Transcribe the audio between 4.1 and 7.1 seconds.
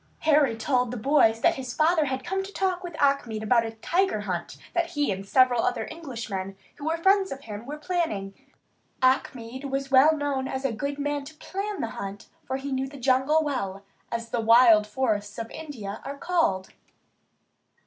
hunt that he and several other Englishmen, who were